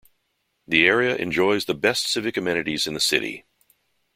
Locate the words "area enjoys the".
0.87-1.75